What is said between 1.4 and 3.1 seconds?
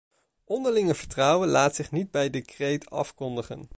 laat zich niet bij decreet